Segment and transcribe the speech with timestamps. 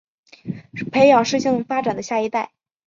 [0.91, 2.53] 培养适性发展的下一代